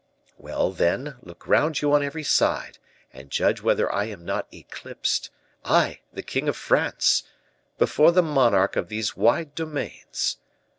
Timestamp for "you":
1.83-1.93